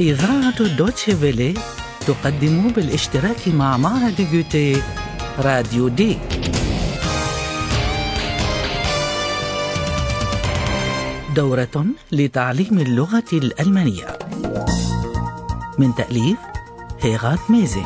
[0.00, 1.54] إذاعة دوتشي فيلي
[2.06, 4.82] تقدم بالاشتراك مع معهد جوتي
[5.38, 6.18] راديو دي.
[11.36, 14.18] دورة لتعليم اللغة الألمانية.
[15.78, 16.38] من تأليف
[17.00, 17.82] هيغات ميزي.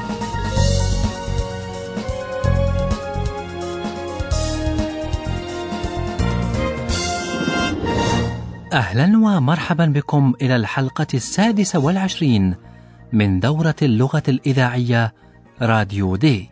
[8.75, 12.55] أهلا ومرحبا بكم إلى الحلقة السادسة والعشرين
[13.13, 15.15] من دورة اللغة الإذاعية
[15.63, 16.51] راديو دي.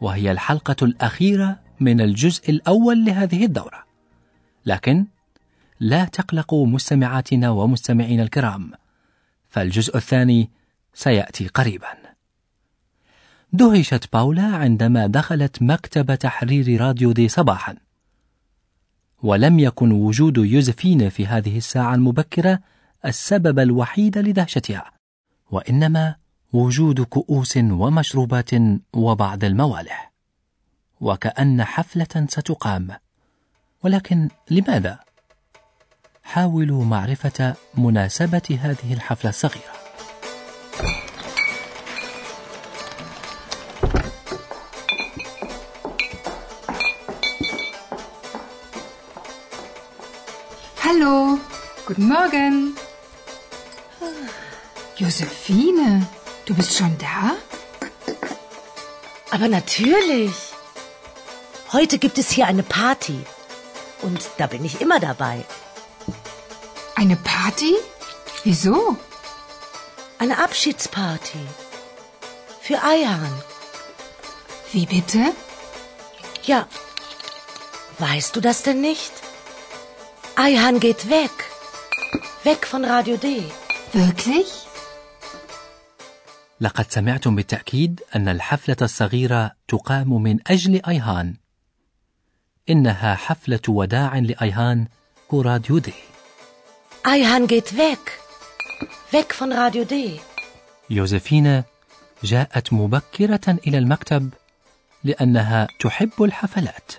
[0.00, 3.84] وهي الحلقة الأخيرة من الجزء الأول لهذه الدورة.
[4.66, 5.06] لكن
[5.80, 8.72] لا تقلقوا مستمعاتنا ومستمعينا الكرام
[9.48, 10.50] فالجزء الثاني
[10.94, 11.88] سيأتي قريبا.
[13.52, 17.74] دهشت باولا عندما دخلت مكتب تحرير راديو دي صباحا.
[19.24, 22.60] ولم يكن وجود يوزفين في هذه الساعة المبكرة
[23.04, 24.92] السبب الوحيد لدهشتها
[25.50, 26.14] وإنما
[26.52, 28.50] وجود كؤوس ومشروبات
[28.92, 30.12] وبعض الموالح
[31.00, 32.88] وكأن حفلة ستقام
[33.82, 34.98] ولكن لماذا؟
[36.22, 39.83] حاولوا معرفة مناسبة هذه الحفلة الصغيرة
[50.86, 51.38] Hallo,
[51.86, 52.76] guten Morgen.
[54.98, 56.06] Josephine,
[56.44, 57.36] du bist schon da?
[59.30, 60.34] Aber natürlich.
[61.72, 63.18] Heute gibt es hier eine Party.
[64.02, 65.46] Und da bin ich immer dabei.
[66.96, 67.74] Eine Party?
[68.42, 68.98] Wieso?
[70.18, 71.46] Eine Abschiedsparty.
[72.60, 73.42] Für Eihahn.
[74.70, 75.32] Wie bitte?
[76.42, 76.68] Ja.
[77.98, 79.12] Weißt du das denn nicht?
[80.36, 81.30] Eihahn geht weg.
[82.42, 83.26] Weg von Radio D.
[83.92, 84.50] Wirklich?
[86.60, 91.34] لقد سمعتم بالتأكيد أن الحفلة الصغيرة تقام من أجل أيهان.
[92.70, 94.88] إنها حفلة وداع لأيهان
[95.30, 95.94] وراديو دي.
[97.04, 98.18] Eihahn geht weg.
[99.12, 100.20] Weg von Radio D.
[100.90, 101.64] يوزفينا
[102.24, 104.30] جاءت مبكرة إلى المكتب
[105.04, 106.92] لأنها تحب الحفلات.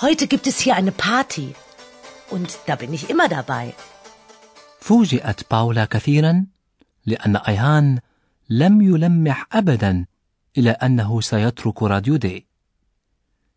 [0.00, 1.54] Heute gibt es hier eine Party.
[2.30, 3.74] Und da bin ich immer dabei.
[4.80, 6.46] فوجئت باولا كثيرا
[7.06, 7.98] لأن أيهان
[8.50, 10.06] لم يلمح أبدا
[10.58, 12.46] إلى أنه سيترك راديو دي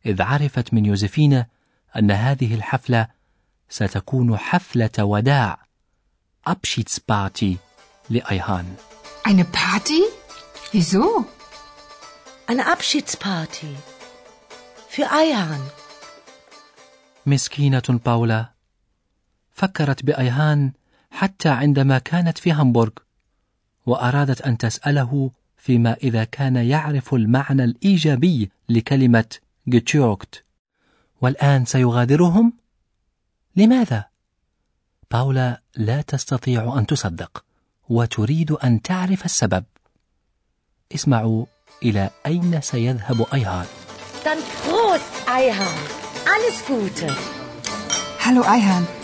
[0.06, 1.48] إذ عرفت من يوزفينا
[1.98, 3.08] أن هذه الحفلة
[3.70, 5.60] ستكون حفلة وداع
[6.50, 7.56] Abschiedsparty
[8.10, 8.66] لأيهان
[9.24, 10.02] Eine Party?
[10.72, 11.26] Wieso?
[12.48, 13.76] Eine Abschiedsparty.
[14.90, 15.62] Für Eihahn.
[17.26, 18.46] مسكينة باولا
[19.62, 20.72] فكرت بأيهان
[21.12, 22.92] حتى عندما كانت في هامبورغ
[23.86, 29.26] وأرادت أن تسأله فيما إذا كان يعرف المعنى الإيجابي لكلمة
[29.68, 30.44] جتشوكت
[31.22, 32.54] والآن سيغادرهم؟
[33.56, 34.06] لماذا؟
[35.12, 37.44] باولا لا تستطيع أن تصدق
[37.90, 39.64] وتريد أن تعرف السبب
[40.96, 41.46] اسمعوا
[41.84, 43.66] إلى أين سيذهب أيهان
[44.24, 45.78] Dann Prost, Eihahn.
[46.34, 47.08] Alles Gute.
[48.26, 49.01] Hallo Eihahn.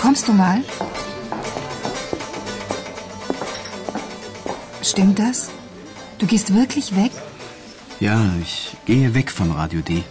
[0.00, 0.62] Kommst du mal?
[4.82, 5.50] Stimmt das?
[6.18, 7.12] Du gehst wirklich weg?
[8.00, 10.02] Ja, ich gehe weg von Radio D.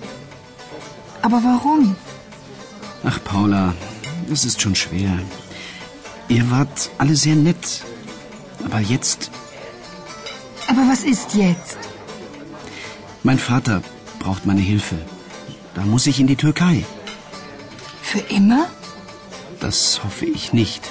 [1.22, 1.96] Aber warum?
[3.04, 3.74] Ach, Paula,
[4.30, 5.12] das ist schon schwer.
[6.28, 7.82] Ihr wart alle sehr nett.
[8.64, 9.32] Aber jetzt,
[10.68, 11.78] Aber was ist jetzt?
[13.24, 13.82] mein Vater
[14.20, 14.96] braucht meine Hilfe.
[15.76, 16.86] Da muss ich in die Türkei.
[18.02, 18.68] Für immer?
[19.61, 20.83] Das hoffe ich nicht.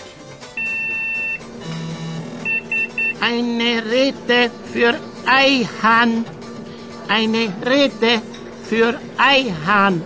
[3.21, 6.25] Eine Rede für Eihahn.
[7.07, 8.21] Eine Rede
[8.69, 10.01] für Eihahn.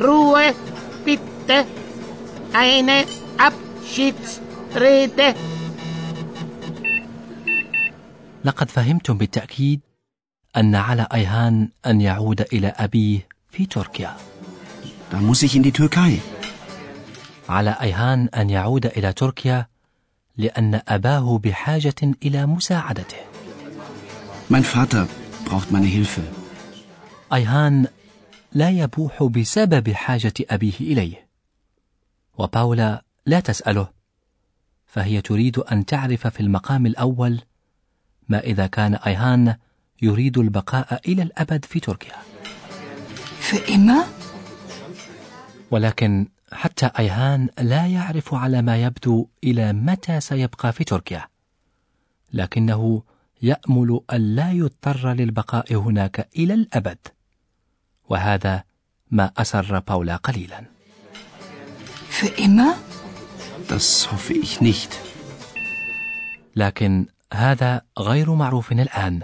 [0.00, 0.54] Ruhe,
[1.04, 1.66] bitte.
[2.52, 3.04] Eine
[3.38, 5.34] Abschiedsrede.
[8.44, 9.80] لقد فهمتم بالتأكيد
[10.56, 14.16] أن على أيهان أن يعود إلى أبيه في تركيا
[15.10, 16.20] Da muss ich in die Türkei.
[17.49, 19.67] على أيهان أن يعود إلى تركيا
[20.37, 23.17] لأن أباه بحاجة إلى مساعدته
[24.49, 25.07] Mein Vater
[25.45, 26.21] braucht meine Hilfe.
[27.33, 27.87] أيهان
[28.53, 31.27] لا يبوح بسبب حاجة أبيه إليه
[32.37, 33.87] وباولا لا تسأله
[34.87, 37.41] فهي تريد أن تعرف في المقام الأول
[38.29, 39.55] ما إذا كان أيهان
[40.01, 42.15] يريد البقاء إلى الأبد في تركيا
[43.41, 44.05] Für immer?
[45.71, 51.27] ولكن حتى أيهان لا يعرف على ما يبدو إلى متى سيبقى في تركيا
[52.33, 53.03] لكنه
[53.41, 56.97] يأمل أن لا يضطر للبقاء هناك إلى الأبد
[58.09, 58.63] وهذا
[59.11, 60.65] ما أسر باولا قليلا
[62.09, 62.75] Für immer?
[63.69, 64.93] Das hoffe ich nicht.
[66.55, 69.21] لكن هذا غير معروف الآن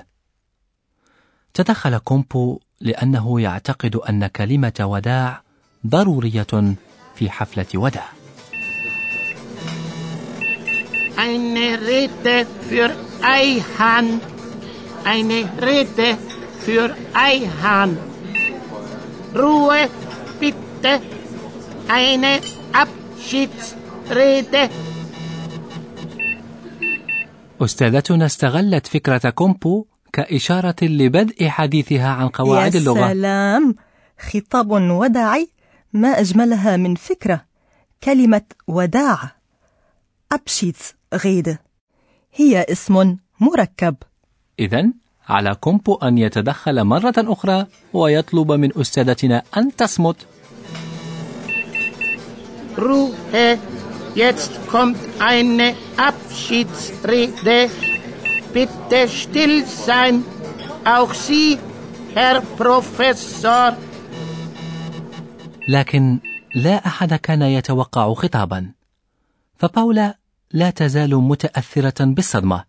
[1.54, 5.42] تدخل كومبو لأنه يعتقد أن كلمة وداع
[5.88, 6.76] ضرورية
[7.16, 8.10] في حفلة وداع
[11.18, 12.90] Eine Rede für
[13.24, 14.08] Eihahn.
[15.14, 16.10] Eine Rede
[16.66, 16.88] für
[17.30, 17.92] Eihahn.
[19.36, 19.82] Ruhe,
[20.42, 20.94] bitte.
[21.90, 22.42] Eine
[22.74, 24.70] Abschiedsrede.
[27.62, 33.76] أستاذتنا استغلت فكرة كومبو كإشارة لبدء حديثها عن قواعد يا اللغة سلام
[34.20, 35.50] خطاب وداعي
[35.96, 37.46] ما أجملها من فكرة
[38.04, 39.36] كلمة وداع
[40.32, 41.58] Abschiedsrede
[42.34, 43.96] هي اسم مركب
[44.60, 44.92] إذا
[45.28, 50.16] على كومبو أن يتدخل مرة أخرى ويطلب من أستاذتنا أن تصمت
[52.78, 53.58] Ruhe.
[54.16, 57.70] Jetzt kommt eine Abschiedsrede.
[58.54, 60.26] Bitte still sein.
[60.84, 61.58] Auch Sie,
[62.14, 63.78] Herr Professor.
[65.68, 66.20] لكن
[66.56, 68.72] لا أحد كان يتوقع خطابا.
[69.56, 70.18] فباولا
[70.52, 72.64] لا تزال متأثرة بالصدمة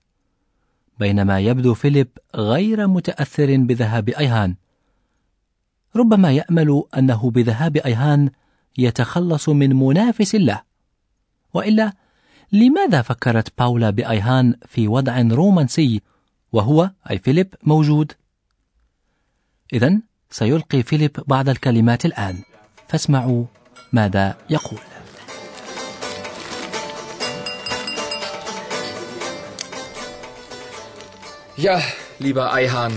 [0.99, 4.55] بينما يبدو فيليب غير متأثر بذهاب أيهان.
[5.97, 8.31] ربما يأمل أنه بذهاب أيهان
[8.79, 10.63] يتخلص من منافس له.
[11.55, 11.93] وإلا
[12.53, 16.03] لماذا فكرت باولا بأيهان في وضع رومانسي
[16.53, 18.13] وهو أي فيليب موجود؟
[19.73, 20.01] إذا
[20.31, 22.43] سيلقي فيليب بعض الكلمات الآن.
[22.90, 23.46] فاسمعوا
[23.94, 24.80] ماذا يقول
[31.58, 31.80] Ja,
[32.18, 32.94] lieber Eihahn.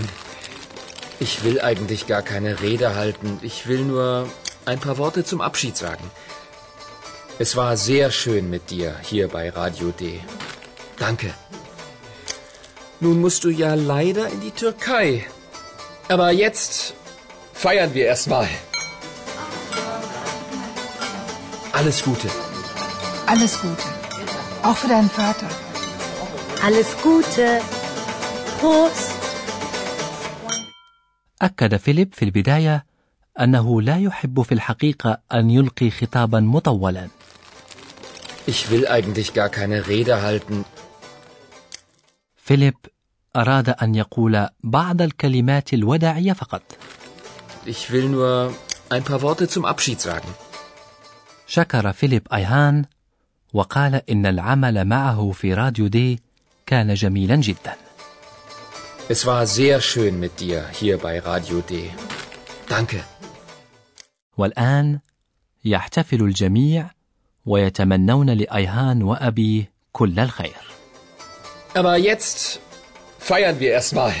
[1.19, 3.37] Ich will eigentlich gar keine Rede halten.
[3.43, 4.27] Ich will nur
[4.65, 6.09] ein paar Worte zum Abschied sagen.
[7.37, 10.19] Es war sehr schön mit dir hier bei Radio D.
[10.97, 11.33] Danke.
[12.99, 15.25] Nun musst du ja leider in die Türkei.
[16.07, 16.93] Aber jetzt
[17.53, 18.47] feiern wir erstmal.
[21.79, 22.29] Alles Gute.
[23.27, 23.87] Alles Gute.
[24.63, 25.49] Auch für deinen Vater.
[26.67, 27.61] Alles Gute.
[28.61, 29.11] Prost.
[31.41, 32.85] أكد فيليب في البداية
[33.39, 37.07] أنه لا يحب في الحقيقة أن يلقي خطابا مطولا
[38.47, 40.63] Ich will eigentlich gar keine Rede halten.
[42.37, 42.75] فيليب
[43.35, 46.61] أراد أن يقول بعض الكلمات الوداعية فقط
[47.65, 48.53] Ich will nur
[48.89, 50.27] ein paar Worte zum Abschied sagen.
[51.50, 52.84] شكر فيليب أيهان
[53.54, 56.20] وقال إن العمل معه في راديو دي
[56.66, 57.74] كان جميلا جدا
[59.10, 61.90] Es war sehr schön mit dir hier bei Radio D.
[62.68, 63.02] Danke.
[64.38, 64.98] والآن
[65.64, 66.90] يحتفل الجميع
[67.46, 70.70] ويتمنون لأيهان وأبيه كل الخير
[71.74, 72.60] Aber jetzt
[73.18, 74.14] feiern wir erstmal.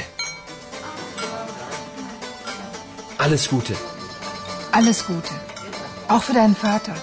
[3.18, 3.74] Alles Gute.
[4.72, 5.34] Alles Gute.
[6.08, 6.94] Auch für deinen Vater.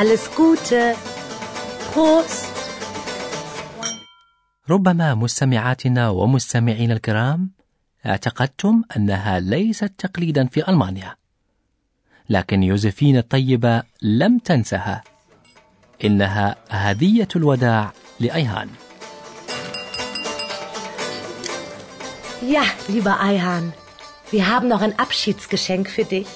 [0.00, 0.94] Alles Gute.
[1.92, 2.54] Prost.
[4.70, 7.50] ربما مستمعاتنا ومستمعينا الكرام
[8.06, 11.16] اعتقدتم أنها ليست تقليدا في ألمانيا
[12.28, 15.04] لكن يوزفين الطيبة لم تنسها
[16.04, 18.68] إنها هدية الوداع لأيهان
[22.42, 23.72] Ja, lieber Eihahn,
[24.30, 26.28] wir haben noch ein Abschiedsgeschenk für dich.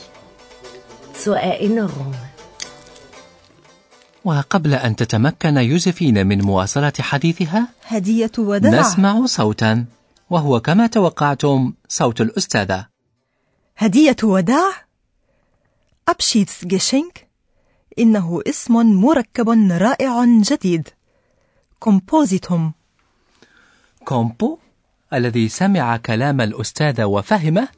[1.14, 2.12] Zur Erinnerung.
[4.24, 8.80] وقبل أن تتمكن يوزفين من مواصلة حديثها هدية وداع.
[8.80, 9.84] نسمع صوتا
[10.30, 12.86] وهو كما توقعتم صوت الأستاذة.
[13.76, 14.72] هدية وداع.
[16.08, 17.28] أبشيتس جيشينك.
[17.98, 20.88] إنه اسم مركب رائع جديد.
[21.78, 22.72] Kompositum.
[24.04, 24.58] كومبو
[25.14, 27.68] الذي سمع كلام الأستاذة وفهمه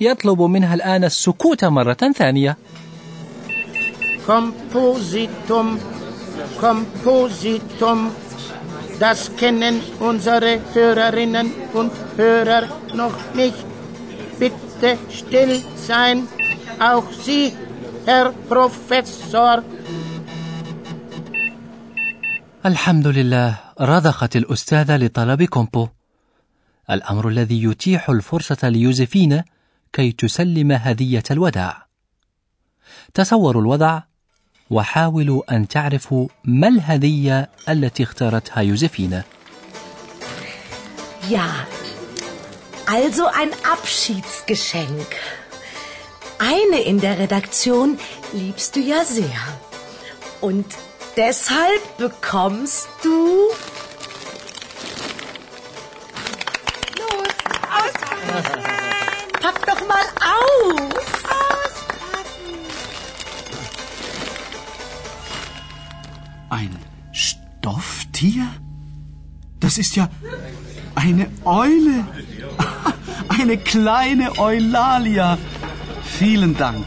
[0.00, 2.56] يطلب منها الآن السكوت مرة ثانية.
[4.26, 5.78] Kompositum,
[6.60, 8.10] Kompositum.
[8.98, 12.64] Das kennen unsere Hörerinnen und Hörer
[12.94, 13.66] noch nicht.
[14.38, 16.26] Bitte still sein.
[16.80, 17.52] Auch Sie,
[18.06, 19.62] Herr Professor.
[22.66, 25.88] الحمد لله رضخت الأستاذة لطلب كومبو
[26.90, 29.42] الأمر الذي يتيح الفرصة ليوزفين
[29.92, 31.86] كي تسلم هدية الوداع
[33.14, 34.02] تصوروا الوضع
[34.70, 39.22] وحاولوا أن تعرفوا ما الهدية التي اختارتها يوزفين
[41.30, 41.48] Ja,
[42.86, 45.10] also ein Abschiedsgeschenk.
[46.38, 47.98] Eine in der Redaktion
[48.34, 49.40] liebst du ja sehr.
[50.40, 50.66] Und
[51.16, 53.48] deshalb bekommst du...
[69.74, 70.08] Das ist ja
[70.94, 72.06] eine Eule.
[73.28, 75.36] Eine kleine Eulalia.
[76.04, 76.86] Vielen Dank.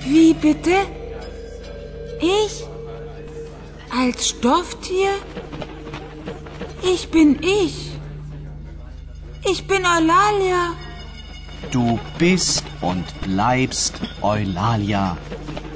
[0.00, 0.74] Wie bitte?
[2.20, 2.64] Ich?
[3.96, 5.10] Als Stofftier?
[6.82, 7.92] Ich bin ich.
[9.48, 10.72] Ich bin Eulalia.
[11.70, 15.16] Du bist und bleibst Eulalia.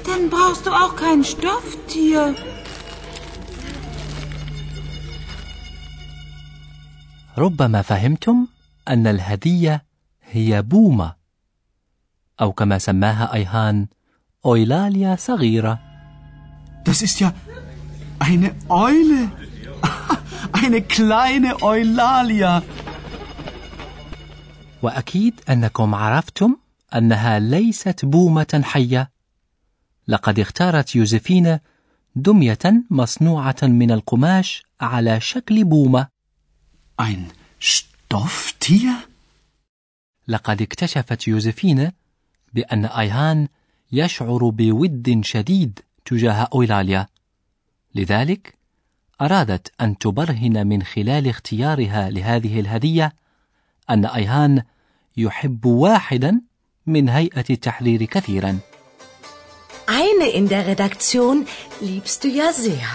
[0.05, 2.35] Dann brauchst du auch kein Stofftier.
[7.37, 8.47] ربما فهمتم
[8.87, 9.85] أن الهدية
[10.23, 11.15] هي بومة
[12.41, 13.87] أو كما سماها أيهان
[14.45, 15.79] أويلاليا صغيرة
[16.83, 17.31] Das ist ja
[18.19, 19.31] eine Eule.
[20.61, 22.63] Eine kleine Eulalia.
[24.83, 26.55] وأكيد أنكم عرفتم
[26.95, 29.11] أنها ليست بومة حية
[30.07, 31.59] لقد اختارت يوزفين
[32.15, 36.07] دمية مصنوعة من القماش على شكل بومة
[36.99, 39.07] Ein Stofftier?
[40.27, 41.91] لقد اكتشفت يوزفين
[42.53, 43.47] بأن أيهان
[43.91, 47.07] يشعر بود شديد تجاه أويلاليا
[47.95, 48.53] لذلك
[49.21, 53.13] أرادت أن تبرهن من خلال اختيارها لهذه الهدية
[53.89, 54.63] أن أيهان
[55.17, 56.41] يحب واحدا
[56.85, 58.59] من هيئة التحرير كثيرا
[59.87, 61.45] Eine in der Redaktion
[61.81, 62.87] liebst du ja sehr.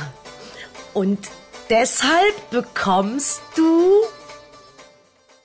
[0.94, 1.18] Und
[1.70, 3.92] deshalb bekommst du...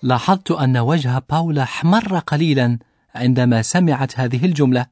[0.03, 2.79] لاحظت أن وجه باولا احمر قليلا
[3.15, 4.85] عندما سمعت هذه الجملة.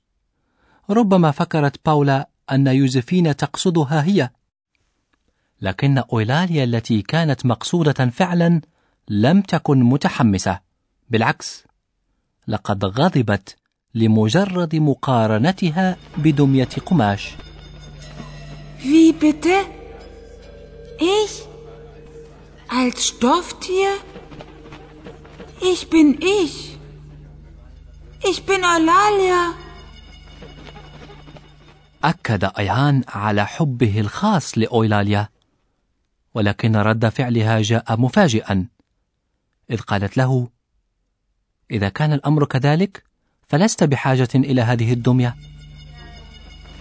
[0.89, 4.29] ربما فكرت باولا أن يوزفين تقصدها هي.
[5.61, 8.61] لكن أويلاليا التي كانت مقصودة فعلا
[9.09, 10.59] لم تكن متحمسة.
[11.09, 11.63] بالعكس
[12.47, 13.55] لقد غضبت
[13.95, 17.29] لمجرد مقارنتها بدمية قماش.
[18.83, 19.78] Wie bitte?
[20.99, 21.47] Ich?
[22.67, 23.91] Als Stofftier?
[25.61, 26.77] Ich bin ich.
[28.23, 29.53] Ich bin Eulalia.
[32.03, 35.29] أكد أيهان على حبه الخاص لأويلاليا
[36.33, 38.67] ولكن رد فعلها جاء مفاجئا
[39.71, 40.49] إذ قالت له
[41.71, 43.03] إذا كان الأمر كذلك
[43.47, 45.35] فلست بحاجة إلى هذه الدمية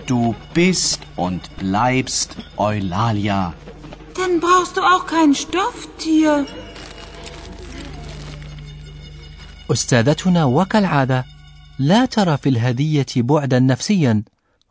[0.06, 3.52] Du bist und bleibst Eulalia.
[4.18, 6.46] Dann brauchst du auch kein Stofftier.
[9.70, 11.24] أستاذتنا وكالعادة
[11.78, 14.22] لا ترى في الهدية بعدا نفسيا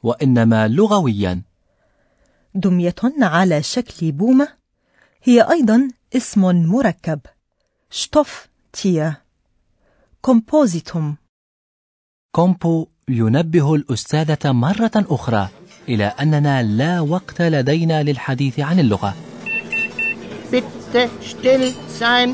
[0.04, 1.42] وإنما لغويا.
[2.56, 4.48] دمية على شكل بومة.
[5.24, 7.20] هي أيضا اسم مركب.
[7.92, 9.16] شتوف تيا
[10.22, 11.16] كومبوزيتوم.
[12.32, 15.50] كومبو ينبه الأستاذة مرة أخرى
[15.89, 19.16] إلى أننا لا وقت لدينا للحديث عن اللغة.
[20.51, 22.30] Bitte still sein,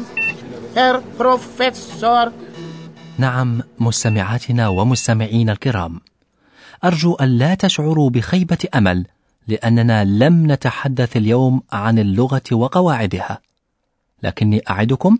[0.76, 2.32] Herr Professor.
[3.18, 6.02] نعم مستمعاتنا ومستمعينا الكرام.
[6.84, 9.06] أرجو أن لا تشعروا بخيبة أمل
[9.48, 13.42] لأننا لم نتحدث اليوم عن اللغة وقواعدها.
[14.24, 15.18] لكني أعدكم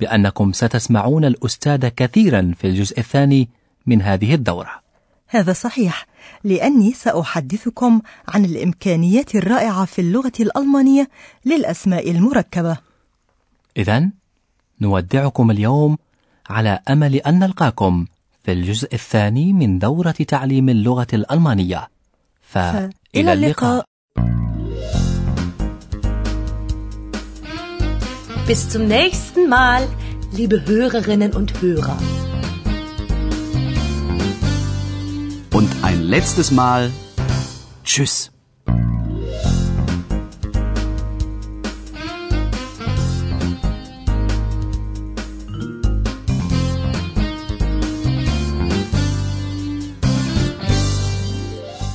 [0.00, 3.48] بأنكم ستسمعون الأستاذ كثيرا في الجزء الثاني
[3.86, 4.85] من هذه الدورة.
[5.28, 6.06] هذا صحيح
[6.44, 11.08] لأني سأحدثكم عن الإمكانيات الرائعة في اللغة الألمانية
[11.44, 12.76] للأسماء المركبة.
[13.76, 14.10] إذا
[14.80, 15.98] نودعكم اليوم
[16.50, 18.06] على أمل أن نلقاكم
[18.44, 21.88] في الجزء الثاني من دورة تعليم اللغة الألمانية.
[22.42, 23.84] فإلى اللقاء.
[28.46, 29.88] Bis zum nächsten Mal,
[30.32, 31.98] liebe Hörerinnen und Hörer.
[36.06, 36.90] Letztes Mal.
[37.84, 38.30] Tschüss.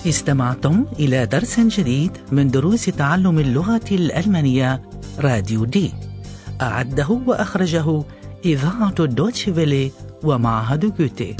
[0.06, 4.82] استمعتم إلى درس جديد من دروس تعلم اللغة الألمانية
[5.20, 5.94] راديو دي
[6.62, 8.03] أعده وأخرجه
[8.46, 9.91] إذاعة دوتشفيلي
[10.24, 11.36] ومعهد جوتي